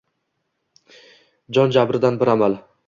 [1.59, 2.63] Jon jabridan bir amal—